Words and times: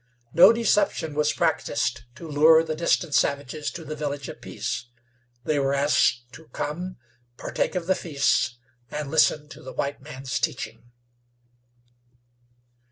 No 0.33 0.51
deception 0.51 1.13
was 1.13 1.31
practiced 1.31 2.05
to 2.15 2.27
lure 2.27 2.63
the 2.63 2.73
distant 2.73 3.13
savages 3.13 3.69
to 3.69 3.85
the 3.85 3.95
Village 3.95 4.27
of 4.29 4.41
Peace. 4.41 4.85
They 5.43 5.59
were 5.59 5.75
asked 5.75 6.23
to 6.31 6.47
come, 6.47 6.97
partake 7.37 7.75
of 7.75 7.85
the 7.85 7.93
feasts, 7.93 8.57
and 8.89 9.11
listen 9.11 9.47
to 9.49 9.61
the 9.61 9.73
white 9.73 10.01
man's 10.01 10.39
teaching. 10.39 10.89